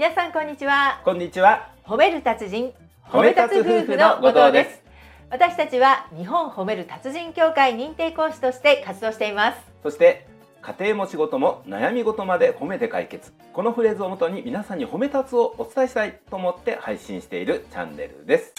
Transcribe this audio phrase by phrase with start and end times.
[0.00, 1.68] 皆さんこんにちはこんにちは。
[1.84, 2.72] 褒める達人
[3.04, 4.80] 褒め立つ夫婦の後藤です
[5.28, 10.26] 私たちは日本褒める達人協会認定講師として活動していますそして
[10.62, 13.34] 家庭も仕事も悩み事まで褒めて解決。
[13.52, 18.54] このフレーズをもとに皆さんに褒め立つをお伝えしたいと思って配信しているチャンネルです。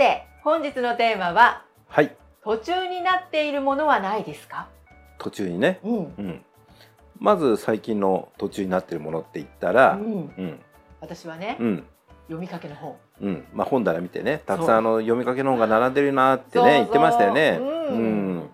[0.00, 2.16] て本日のテーマははい。
[2.42, 4.66] 途中になっているものはないですか？
[5.18, 5.78] 途中にね。
[5.84, 6.44] うん、うん。
[7.18, 10.06] まず最近の途中になっているものって言ったら、うん、う
[10.42, 10.60] ん、
[11.02, 11.84] 私はね、うん。
[12.28, 12.96] 読みかけの本。
[13.20, 17.58] うん、まあ本棚見てねたくさんあの読みかけの本が並んでるなってね言ってましたよね。
[17.60, 18.50] うん。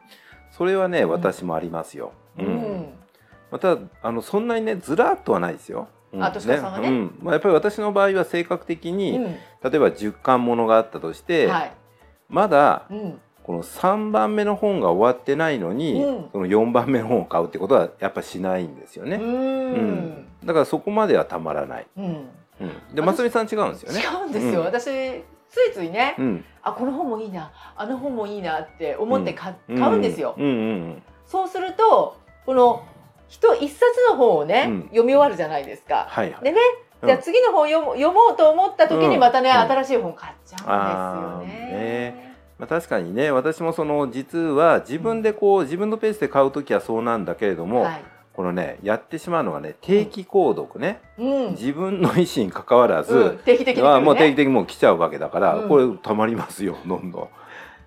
[0.51, 1.11] それはねうん。
[1.11, 2.11] 私もありますよ。
[2.41, 2.49] ううん。
[2.49, 2.93] ん、
[3.53, 5.87] またあのそんなにねずらっとはないですよ。
[6.13, 6.25] うん。
[6.25, 6.89] あとしかさんはね。
[6.89, 7.19] うん。
[7.23, 9.37] まあ、やっぱり私の場合は性格的に、うん
[9.71, 11.73] 例えば10巻ものがあったとして、はい、
[12.29, 16.29] まだうん、この3番目の本が終わってないのに、うん。
[16.33, 19.19] その4番目の本を買うってことはやっぱしないんですよね。
[19.19, 20.27] うん、うん。
[20.45, 21.87] だからそこまではたまらない。
[21.97, 24.01] うん、うん、で私ますみさん違うんですよね。
[24.01, 24.67] 違うんですよ、うん。
[24.67, 29.79] 私ついついね、うん、あこの本もいいなあの本もいいなって思って買,、うん。
[29.79, 30.55] 買うんですよ、うんうんう
[30.89, 32.85] んそうするとこの
[33.29, 34.83] 人一冊の本をね、うん。
[34.87, 36.07] 読み終わるじゃないですか。
[36.09, 36.45] はいはい。
[36.45, 39.57] でね、うんじゃあ次の本読も読もうと思った時にまたね、うん。
[39.57, 41.71] 新しい本買っちゃうんですよね。
[41.73, 53.89] ねまあ、確かにね私もその実は自分でこう自分のペースで買う時はそうなんだけれども、はい、このねやってしまうのがね定期購読ね、うん、自分の意思に関わらず、うん、定期的にね。
[53.89, 55.69] はもう定期的にもう来ちゃうわけだから、うん。
[55.69, 57.29] これたまりますよどんどん。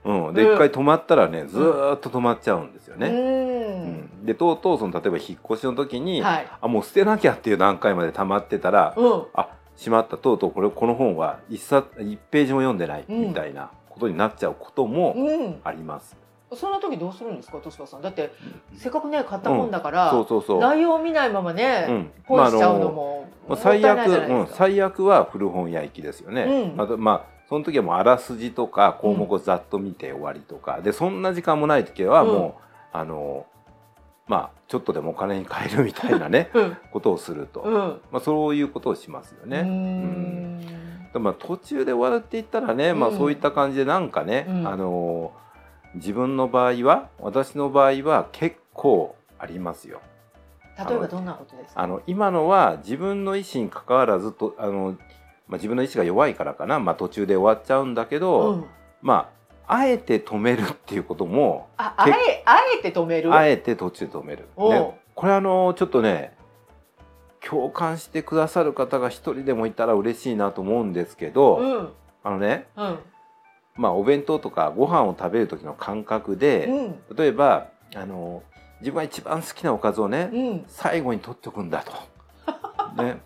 [0.05, 0.55] うん、でうん。
[0.55, 3.07] 一回止まったらねずーっと止まっちゃうんですようね。
[3.07, 4.21] うん。
[4.23, 13.27] ん、でとうとうその例えば引っ越しの時に、はい、あもう捨てなきゃっていう段階まで溜まってたら、うん、あしまったとうとうこれこの本は一冊一ページも読んでないうん。
[13.29, 16.17] みたいなことになっちゃうこともうん、あります。
[16.55, 18.01] そんな時どうするんですか、としばさん。
[18.01, 18.31] だって
[18.75, 20.59] せっかくね買った本だから、そうそうそう。
[20.59, 22.11] 内容を見ないままね、うん。
[22.25, 24.57] ポイしちゃうのまもああの最悪、もったいないじゃないうんですか。
[24.57, 26.43] 最悪は古本屋行きですよね。
[26.43, 26.75] うん。
[26.75, 32.59] またまあその時はもうあらすじとか項目をざっと見て終わりとか、でそんな時間もない時はも
[32.93, 33.47] う、あの
[34.27, 37.73] まあちょっとでもお金に換えるみたいなね うん、ことをすると、うん、
[38.11, 39.63] まあそういうことをしますようね。
[39.63, 40.59] ん。
[41.11, 44.67] でまあ途中で終わるって言ったらね、まあうんそういった感じでなんかね、うん。
[44.67, 45.31] あの
[45.95, 50.01] 自分の場合は私の場合は結構ありますよ。
[50.87, 51.81] 例えばどんなことですか？
[51.81, 54.95] あの今のは自分の意思に関わらずとあの、
[55.49, 58.65] まあ、自分の意思が弱いからかな、まあ、途中で終わっちゃうんだけど、うん、
[59.01, 59.29] ま
[59.67, 63.33] ああえて止めるっていうこともあ、あえあえて止める？
[63.33, 66.37] あえて途中で止める、ね、これあのちょっとね
[67.41, 71.89] 共感してくださる方が一人でもいたら嬉しいなと思うんですけど、うん、
[72.23, 72.99] あのね、うん、
[73.75, 78.43] まあ、お弁当とかご飯を食べる時の感覚で、うん、例えばあの
[78.81, 83.03] 自分が一番好きなおかずをね、うん、最後に取っておくんだと。
[83.03, 83.21] ね。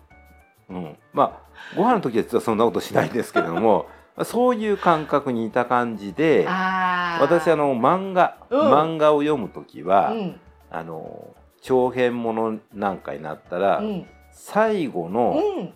[0.68, 0.96] うん。
[1.12, 1.43] まあ、
[1.76, 6.46] ご飯の時は実はそんなことしないんですけれども、ま あそういう感覚にいた感じで。
[6.46, 8.60] 私あ、の漫画、うん。
[8.72, 15.72] 漫画を読む時は、うん、あの長編ものなんかになったら、うん、最後のうん、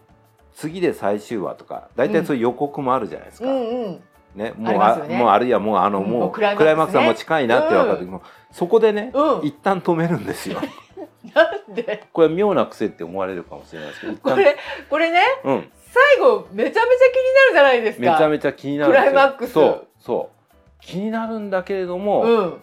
[0.54, 3.48] 次で最終話とか、大体そういう予告もあるじゃないですか。
[3.48, 4.00] うん、うん、
[4.34, 5.18] ね、あもうあね。
[5.18, 6.10] もうあるいはもうあの、うん。
[6.10, 6.64] もうクライマックスね。
[6.64, 8.22] クライマックスはもう近いなって分かる時も、
[8.52, 9.46] そこでね、うん。
[9.46, 10.60] 一旦止めるんですよ。
[11.34, 12.04] なんで？
[12.12, 14.56] これは妙な癖って思われるかもしれないですけど、これ、
[14.88, 18.12] これね、うん、最後めちゃめちゃ気になるじゃないですか。
[18.12, 19.52] めちゃめちゃ気になるクライマックス。
[19.52, 20.38] そうそう。
[20.80, 22.62] 気になるんだけれども、うん、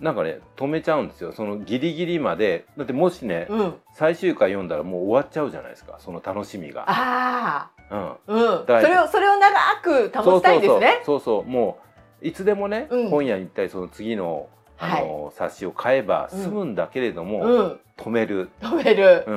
[0.00, 1.32] なんかね止めちゃうんですよ。
[1.32, 2.66] そのギリギリまで。
[2.76, 3.74] だってもしね、うん。
[3.92, 5.96] 最終回読んだらもう終わっちゃうじゃないですか。
[6.00, 8.66] その楽しみが、あうん、あ、うん。
[8.66, 11.02] それを、それを長く保ちたいんですね。
[11.04, 11.78] そうそうも
[12.20, 13.08] ういつでもね、うん。
[13.08, 19.24] 本屋に行ったりその次のあの、冊子を買えば済むんだけれども、うん、止める、止める。
[19.26, 19.32] う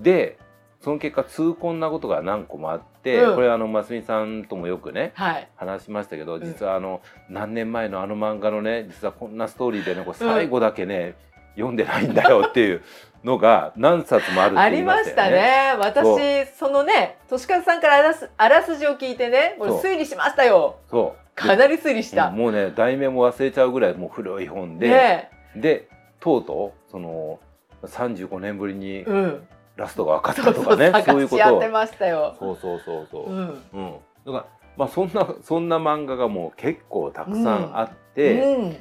[0.00, 0.38] ん、で
[0.80, 5.48] その結果痛恨なことが何個もあって、うんこれあのますみさんともよくねはい。
[5.56, 11.14] 話しましたけどん実はあの、何年前のあの漫画のね実はこんなストーリーでねこれ最後だけね、
[11.54, 12.82] 読んでないんだよっていう
[13.24, 15.42] のが何冊もあるってあ言いりましたましたよね。
[15.42, 15.76] ね。
[15.78, 20.76] 私、そのね、としかずさんからあらす、あらすじを聞いてね、これ推理しましたよ。
[20.90, 22.30] そうかなり推理した。
[22.30, 25.88] もうね題名も忘れちゃうぐらいもう古い本で、ねで
[26.20, 27.38] とうとうその
[27.86, 29.48] 35年ぶりにうん。
[29.76, 32.34] ラストが分かったとかね、そう探いうことをし合ってましたよ。
[32.38, 33.62] そうそうそうそう、うん。
[33.74, 34.46] うん、だから
[34.76, 38.76] まあそんなそんな漫画がもう結構たくさんあって、うん。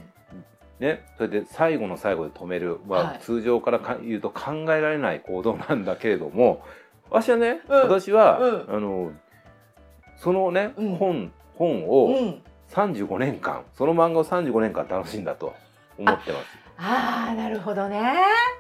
[0.80, 6.64] ね、それで最後の最後で止めるは、はい通常からか言うと考えられない行動なんだけれども
[7.10, 9.12] 私はね、うん私は、うんあの
[10.18, 12.42] そのね、うん本本うをん。
[12.70, 15.54] 35年間その漫画を35年間楽しんだと
[15.98, 18.16] 思ってますああなるほどね。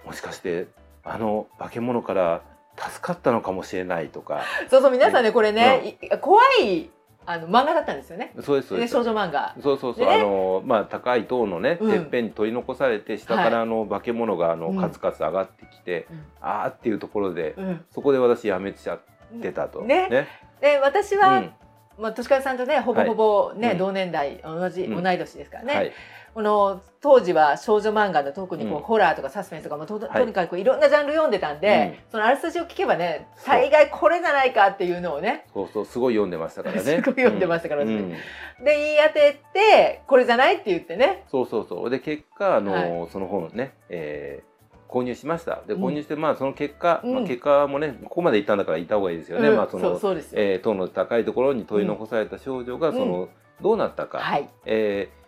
[0.05, 0.67] もしかして
[1.03, 2.41] あの化け物から
[2.77, 4.41] 助かったのかもしれないとか。
[4.69, 6.89] そうそう皆さんねこれね、い怖い
[7.25, 8.33] あの漫画だったんですよね。
[8.41, 9.55] そうです少女漫画。
[9.61, 10.15] そうそうそう、でね。
[10.15, 11.91] あのまあ高い塔のね、うん。
[11.91, 14.77] てっぺんに取り残されて下からあの化け物があの、うん。
[14.79, 16.25] カツカツ上がってきて、うん。
[16.41, 17.85] あーっていうところで、うん。
[17.91, 18.99] そこで私やめちゃっ
[19.41, 19.81] てたと。
[19.81, 20.07] ね。
[20.09, 20.27] ね。
[20.61, 21.53] で私は、うん。
[21.99, 23.77] まあとしかさんとねほぼほぼね、うん。
[23.77, 25.03] 同年代同じ、うん。
[25.03, 25.73] 同い年ですからね。
[25.73, 25.91] はい
[26.35, 28.83] この当時は少女漫画の特にこう、うん。
[28.83, 36.81] ホラーとかサスペンスとかもととにかくいろんなジャンル読んでたんで、そのあらすじを聞けばね大概これじゃないかっていうのをねそうそうすごい読んでましたからね。
[36.83, 37.93] すごい読んでましたからね。
[37.93, 37.99] うん。
[37.99, 38.09] うん。
[38.09, 38.17] で
[38.65, 41.23] 言い当ててこれじゃないって言ってね。
[41.31, 41.89] そうそうそう。
[41.89, 42.73] で結果あの、
[43.03, 44.55] はその本ね、えー
[44.87, 45.61] 購入しました。
[45.65, 45.85] でうん。
[45.85, 47.13] 購入して、まあその結果、うん。
[47.15, 49.55] まあ、結果もねここまで行ったんだから行った方がいいですよね、うん。
[49.55, 52.95] まあそのそえー塔の高いところに取り残された少女が、うん。
[52.95, 53.29] その
[53.61, 55.24] どうなったか、はい、えー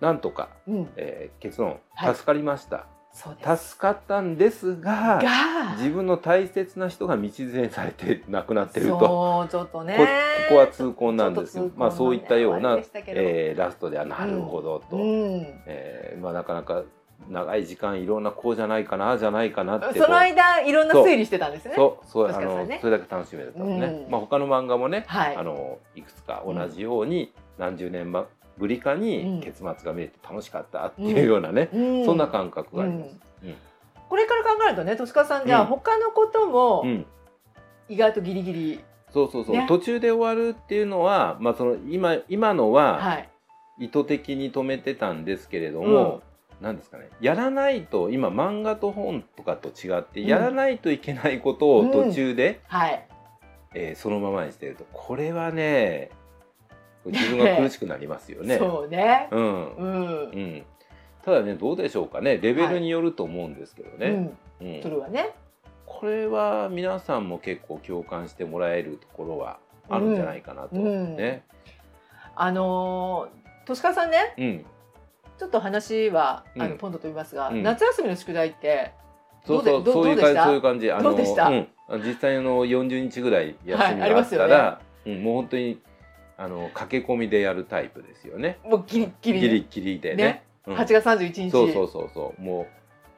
[0.00, 2.14] なんとか、うん、えー結論はい。
[2.14, 2.86] 助かりました、
[3.56, 5.74] 助かったんですがが。
[5.76, 9.46] 自分の大切な人が道連れにされて亡くなってると。
[9.50, 9.96] ちょっとね。
[9.96, 10.08] ここ
[10.50, 15.02] こは痛恨なんですちょっと痛恨まあそういったようなえーラストではなるほどと、うん。
[15.66, 16.84] えーまあ、なかなか
[17.28, 21.74] 長い時間いろんなこうじゃないかなああじゃないかなってその間いろんな推理してたんですね。
[21.74, 22.44] そうそうね。
[22.44, 24.10] のそれだけ楽しめたとね、うん。
[24.10, 25.36] まあ、他の漫画もね、はい。
[25.36, 28.12] あのいくつか同じように何十年
[28.58, 29.00] ぶりかうん。
[29.00, 32.04] に結末が見れて楽しかったっていうようなね、うん。
[32.04, 33.16] そんな感覚があります。
[33.44, 33.54] うん。
[34.08, 37.06] これから考えるとねとしかさんじゃあうん他のこともうん。
[37.88, 38.80] 意外とギリギリ、
[39.12, 39.66] そうそうそう、ね。
[39.66, 43.28] 途中で終わるっていうのは、まあ、その今今のははい。
[43.80, 46.20] 意図的に止めてたんですけれども、
[46.60, 47.08] なんですかね。
[47.20, 50.26] やらないと今漫画と本とかと違って、うん。
[50.26, 53.08] やらないといけないことを途中で、はい。
[53.74, 54.84] えーそのままにしてると。
[54.92, 56.10] これはね
[57.10, 58.56] 自分が苦しくなりますよね。
[58.58, 59.28] そうね。
[59.30, 59.74] うん。
[59.74, 60.62] うん、うん、
[61.24, 62.38] ただねどうでしょうかね。
[62.38, 64.66] レベルによると思うんですけどね、うん。
[64.74, 64.82] うん。
[64.82, 65.30] それはね。
[65.86, 69.58] これは皆さんも結構共感してもらえるところは
[69.88, 71.16] あるんじゃないかなと、うん。
[71.16, 71.44] ね。
[72.36, 74.34] あのーとしかさんね。
[74.38, 74.64] うん、
[75.38, 76.70] ちょっと話は、あうん。
[76.70, 77.62] のポンドと言いますが、うん。
[77.62, 78.92] 夏休みの宿題って
[79.44, 79.84] そうそう。
[79.84, 80.44] どうそういう感じでどうでした？
[80.44, 80.92] そういう感じ。
[80.92, 81.48] あどうでした？
[81.48, 85.80] うん、実際の40日ぐらい休みがあったら、ますようん、もう本当に
[86.38, 88.58] あの駆け込みでやるタイプですよね。
[88.64, 90.16] もうギリギリギリギリでね。
[90.16, 90.42] ね。
[90.68, 90.76] うん。
[90.76, 91.50] 8月31日。
[91.50, 92.42] そうそうそうそう。
[92.42, 92.68] も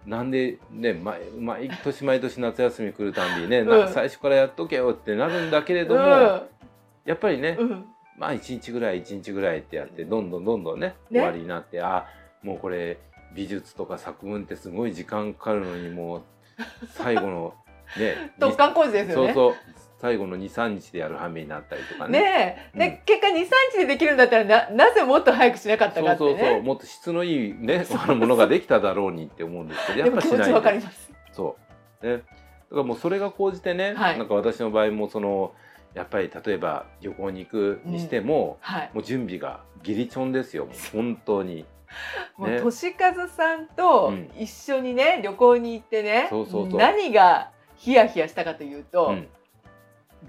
[0.07, 6.01] うなんでね毎毎年毎年夏休み来るたんびにね、なうん最初からやっとけよってなるんだけれども、
[7.05, 7.71] やっぱりね、うん。
[7.71, 7.85] うん
[8.21, 11.21] まあ1日ぐらい1日ぐらいってやってどんどんどんどんねね。
[11.21, 12.07] 終わりになってあ
[12.43, 12.99] もうこれ
[13.35, 16.23] 美術とか作文ってすごい時間かかるのにもう
[16.91, 17.55] 最後の
[17.99, 19.33] ね 突貫工事ですよね。
[19.33, 22.21] そうそう最後の23日でやる羽目になったりとかね。
[22.21, 22.99] ねえ、でうん。
[23.05, 26.49] 結果23日でできるんだったらななぜもっと早くしなかったかそうってね。
[26.49, 26.63] そうそう。
[26.63, 31.13] もっと質のいいねあのものができただろうにって思うんですけど やでっぱしないも気持ちわかります。
[31.33, 31.57] そ
[32.03, 32.07] う。
[32.07, 32.13] ね。
[32.15, 32.27] だか
[32.77, 34.19] らもうそれが高じてね、はい。
[34.19, 35.53] なんか私の場合もその
[35.95, 38.91] やっぱり例えば旅行に行くにしても、はい。
[38.95, 40.67] もう準備がギリチョンですよ。
[40.95, 41.67] 本当に。
[42.39, 42.61] もうね。
[42.61, 44.31] 俊和さんとうん。
[44.39, 46.81] 一緒にね旅行に行ってねそうそうそう。
[46.81, 49.29] 何がヒヤヒヤしたかというと、うん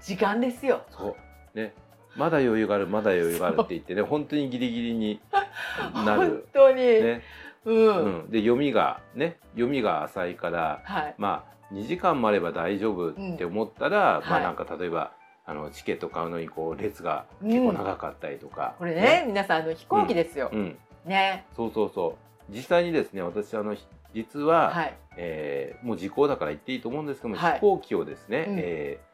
[0.00, 0.82] 時間ですよ。
[0.90, 1.16] そ
[1.54, 1.58] う。
[1.58, 1.74] ね。
[2.16, 5.20] まだ余裕があるまだ余裕があるって言ってね本当にギリギリに
[6.04, 6.48] な本る。
[6.52, 7.22] 当に、ね。
[7.64, 11.14] うん、うん、で読みがね読みが浅いからはい。
[11.16, 14.20] まあ2時間もあれば大丈夫って思ったら、ん。
[14.20, 14.30] はい。
[14.30, 15.12] まあなんか例えば
[15.46, 21.46] あのチケット買うのにこう列が結構長かったりとか、これね皆さんあの飛行機ですよ、うん、ね。
[21.56, 22.18] そうそうそ
[22.50, 22.52] う。
[22.52, 24.94] 実際にですね私あのひ実は、はい。
[25.16, 27.54] えーもう時効だから言っていいと思うんですけども、はい。
[27.54, 28.56] 飛行機をですね、うん。
[28.58, 29.11] えー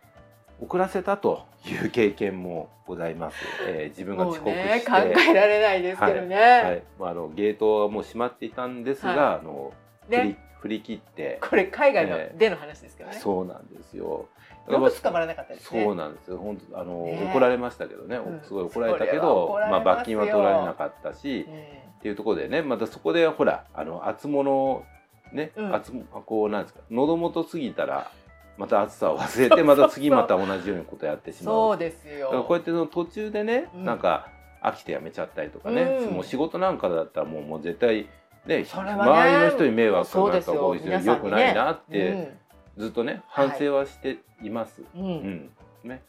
[0.60, 3.36] 遅らせたという経験もございます、
[3.66, 6.82] えー 自分がも遅刻して、考えられないですけどね、はい。
[6.98, 9.72] まあ、あのゲートはもう閉まっていたんですが、はあの
[10.08, 14.26] 振りね振り切って、これ海外のええでの話ですけどね、そうなんですよ。
[14.68, 15.84] よく捕まらなかったですね。
[15.84, 16.38] そうなんですよ。
[16.38, 17.30] 本当あの、ね。
[17.32, 18.40] 怒られましたけどね、うん。
[18.42, 24.84] すごい怒られたけど、まあ罰金は取られなかったし、うんっていうところでね、またそこでほらあの厚物
[25.32, 25.74] ね、うん。
[25.74, 28.10] 厚もこうなんですか、喉元過ぎたら
[28.58, 31.54] また暑さを忘れて また次また同じようなことやってしまう。
[31.54, 33.84] そうですだからよこうやってその途中でね、うん。
[33.84, 34.28] なんか
[34.60, 36.14] 飽きてやめちゃったりとかね、うん。
[36.14, 38.08] もう仕事なんかだったらもうもう絶対
[38.46, 40.18] ねね周りの人に迷惑か
[40.52, 42.34] こういう皆さんにね良くないなって、
[42.76, 44.82] ずっとね反省はしています。
[44.96, 45.02] うん。
[45.02, 45.14] ううん。
[45.14, 45.50] ん
[45.84, 46.02] ね、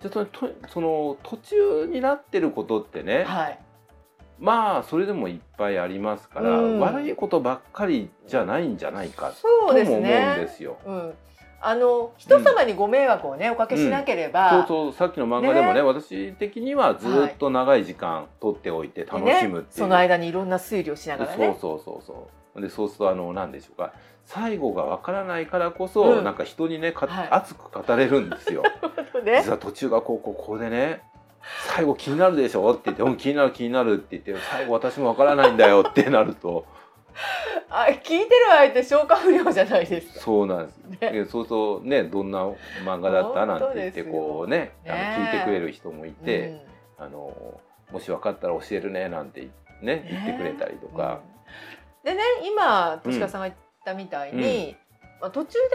[0.00, 3.58] ちょっとねとその途中になってることってね、はい。
[4.40, 6.80] まあそれでもいっぱいありますから、うん。
[6.80, 10.78] 悪いことばっかりじゃないんじゃないかとそうも思うんですねですよ。
[10.84, 11.14] うん、
[11.60, 15.82] あの人様にご迷惑をね、おかけしなければ、そうそうさっきの漫画でもねね。
[15.82, 21.56] 私的にはずっと長い時間取っておいて楽でしむっていう、その間にいろんな推理をしながらね。
[21.60, 22.60] そうそうそうそう。
[22.60, 23.92] でそうするとあの何でしょうか。
[24.24, 26.24] 最後がわからないからこそ、うん。
[26.24, 27.28] なんか人にねか、はい。
[27.30, 28.62] 熱く語れるんですよ。
[29.24, 29.38] ね。
[29.42, 31.02] 実は途中がこうこうこうでね
[31.66, 36.66] 最後気になるでしょって言って「うん気になる気になる」って言って「最後私もわからないんだよ」ってなると
[37.70, 40.20] あ聞いてる相手消化不良じゃないですか。
[40.20, 40.78] そうなんです。
[41.00, 41.12] ね。
[41.12, 42.46] でそうするとねどんな
[42.84, 45.16] 漫画だったなんて言ってこうねあのね。
[45.32, 46.60] 聞いてくれる人もいて、
[46.98, 47.04] うん。
[47.04, 47.60] あの
[47.92, 49.48] もし分かったら教えるねなんて
[49.82, 51.20] ね言ってくれたりとか、
[52.04, 52.10] うん。
[52.10, 54.76] でね今としかさんが言ったみたいに、
[55.20, 55.68] まあ、途中でね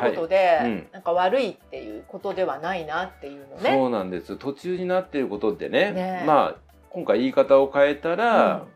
[0.00, 0.64] あることで、はい。
[0.64, 0.88] うん。
[0.92, 3.72] なんか悪いっていうことではないなっていうのね。
[3.74, 4.36] そうなんです。
[4.36, 6.24] 途中になっていることってねね。
[6.26, 8.66] まあ今回言い方を変えたら、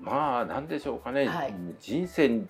[0.00, 2.42] まあなんでしょうかね、はい人生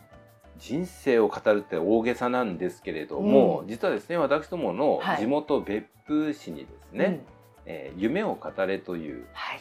[0.58, 7.20] 人生を語るって大げさなんですけれども、うん実はですね私どものはい地元別府市にですね、うん
[7.66, 9.60] えー夢を語れというはい。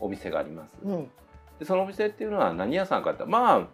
[0.00, 0.74] お店があります。
[0.82, 1.10] うん。
[1.58, 3.66] でそのお店っていうのは何屋さんかってまあ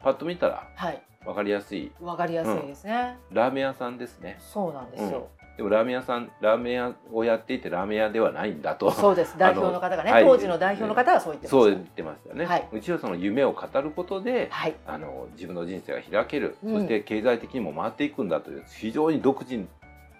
[0.00, 1.02] パッと見たらはい。
[1.24, 3.16] 分かりやすいわかりやすいですね。
[3.30, 4.38] ラーメン屋さんですね。
[4.40, 5.28] そうなんですよ。
[5.56, 9.36] でもラーメン屋さんラーメン屋をやっていてラーメン屋ではないんだとそうです。
[9.36, 11.50] 代表の方がね、はい当時の代表の方はそう言ってました。
[11.50, 14.74] そう言ってましたよね、はいうちはその夢を語ることではい。
[14.86, 19.66] あの自分の人生が開ける、うんそして経済的にも回っていくんだという非常に独自、ね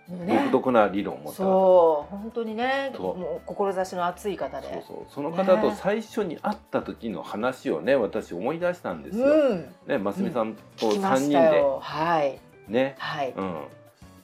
[0.09, 4.71] 独特な理論を持った方そう本当にね、もう志の熱い方で。
[4.71, 9.27] そうそうその方と最初に会った時の話をね私思い出したんですよ。
[9.27, 9.75] うん。
[9.87, 11.65] ねますみさんと聞きま3人で。
[11.81, 12.39] はい。
[12.69, 13.33] ね、はい。
[13.35, 13.55] うん、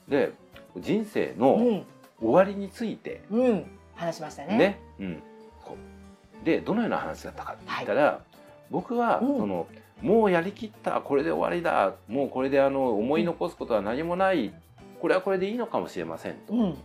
[0.07, 0.33] で
[0.77, 1.85] 人生うのん。
[2.21, 3.65] 終わりについてうん。
[3.95, 4.57] 話しましたね。
[4.57, 5.23] ね、うん、
[6.43, 8.21] でどのような話だったかって言ったら、
[8.69, 9.67] 僕は、うんその
[10.01, 14.53] もうやりきったこれで終わりだもうこれであの思い残すことは何もない、
[15.01, 16.53] これはこれでいいのかもしれませんと。
[16.53, 16.77] うん。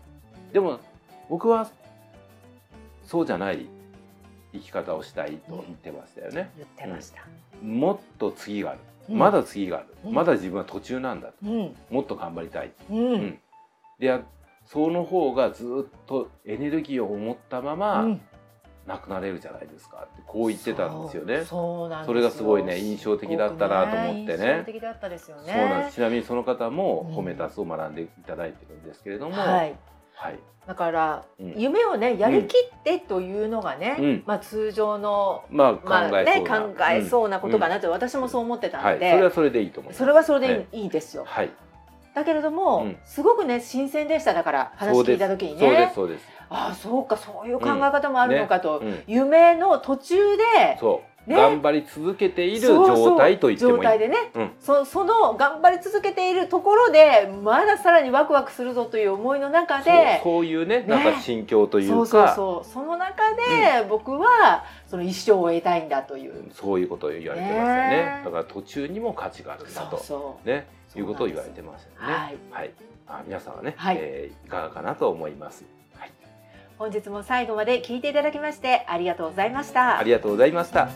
[0.53, 0.81] でも
[1.29, 1.71] 僕は
[3.05, 3.67] そうじゃない
[4.53, 6.50] 生き方をしたいと言ってましたよね。
[6.57, 7.25] 言ってました。
[7.62, 11.76] もっと次がある、うんまだ次がある、うんまだ自分は途中なんだうん。
[11.91, 12.73] もっと頑張りたい。
[12.91, 12.95] う。
[12.95, 13.38] うんん
[13.98, 14.22] でや
[14.66, 18.20] その方がずっとエネルギーを持ったまま、うん。
[18.86, 20.06] なくなれるじゃないですか。
[20.12, 21.36] ってこう言ってたんですよね。
[21.38, 22.12] そうそうなんですよ。
[22.12, 24.36] それがすごいね印象的だったなと思ってね。
[24.36, 25.52] すごく印象的だったですよね。
[25.52, 25.94] そうなんです。
[25.94, 27.16] ちなみにその方もうん。
[27.16, 29.74] 褒めたつを学んでいただいてるんですけれども、はい。
[30.14, 30.38] はい。
[30.66, 31.54] だから、うん。
[31.56, 34.22] 夢をねやりきってというのがね、うん。
[34.26, 39.98] まあ通常のまあ考まあえそうな、ね考えそうなことかなって私もそう思ってたので、はい、それはそれでいいと思います。
[39.98, 41.24] それはそれでいい,、ですよ。
[41.26, 41.50] はい、
[42.14, 42.97] だけれども、うん。
[43.04, 46.25] すごくね新鮮でしただから話聞いた時にそうでねすそうです。
[46.50, 50.42] ああそうかそういう考え方もあるのかと、うん、夢の途中で
[51.26, 51.37] ね。
[51.37, 53.76] 頑張り続けている状態と言ってもいい。
[53.78, 54.50] 状態でね、うん。
[54.61, 60.87] そその頑張り続けているところでまださらにワクワクするぞという思いの中そうでそういうねね。
[60.87, 61.94] なんか心境というか。
[61.94, 62.73] そうそうそう。
[62.73, 69.66] その中で僕はその一生を得たいんだという、そういうことを言われてますよねねだから途中にも価値があるん。
[69.66, 72.14] だそうとそうねそういうことを言われてましたよね。
[72.14, 72.70] はいはい。
[73.06, 75.64] あ皆さんはね、はいえーいかがかなと思います。
[75.98, 76.10] はい。
[76.78, 80.88] 本日も最後まで聞いていただきましてありがとうございましたありがとうございました。